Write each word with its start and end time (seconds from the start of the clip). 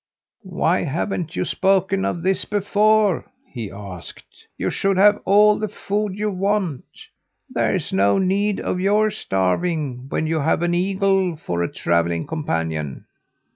"Why 0.49 0.81
haven't 0.81 1.35
you 1.35 1.45
spoken 1.45 2.05
of 2.05 2.23
this 2.23 2.43
before?" 2.43 3.23
he 3.45 3.69
asked. 3.69 4.47
"You 4.57 4.71
shall 4.71 4.95
have 4.95 5.21
all 5.25 5.59
the 5.59 5.67
food 5.67 6.17
you 6.17 6.31
want. 6.31 6.81
There's 7.47 7.93
no 7.93 8.17
need 8.17 8.59
of 8.59 8.79
your 8.79 9.11
starving 9.11 10.07
when 10.09 10.25
you 10.25 10.39
have 10.39 10.63
an 10.63 10.73
eagle 10.73 11.35
for 11.35 11.61
a 11.61 11.71
travelling 11.71 12.25
companion." 12.25 13.05